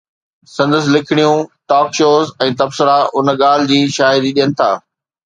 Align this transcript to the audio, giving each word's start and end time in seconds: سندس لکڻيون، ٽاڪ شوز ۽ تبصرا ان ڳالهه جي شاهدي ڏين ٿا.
سندس 0.55 0.85
لکڻيون، 0.93 1.37
ٽاڪ 1.69 1.87
شوز 1.99 2.25
۽ 2.45 2.49
تبصرا 2.63 2.97
ان 3.21 3.27
ڳالهه 3.43 3.69
جي 3.73 3.79
شاهدي 3.99 4.31
ڏين 4.39 4.57
ٿا. 4.63 4.71